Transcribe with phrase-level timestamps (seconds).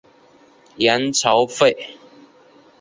[0.77, 1.95] 元朝废。